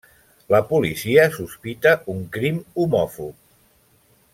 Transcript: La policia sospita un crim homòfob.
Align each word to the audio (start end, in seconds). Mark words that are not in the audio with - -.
La 0.53 0.61
policia 0.69 1.27
sospita 1.37 1.93
un 2.15 2.25
crim 2.39 2.59
homòfob. 2.85 3.41